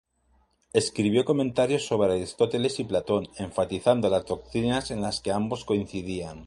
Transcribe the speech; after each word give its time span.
Escribió 0.73 1.25
comentarios 1.25 1.85
sobre 1.85 2.13
Aristóteles 2.13 2.79
y 2.79 2.85
Platón, 2.85 3.27
enfatizando 3.37 4.09
las 4.09 4.25
doctrinas 4.25 4.89
en 4.89 5.01
las 5.03 5.21
que 5.21 5.31
ambos 5.31 5.63
coincidían. 5.63 6.39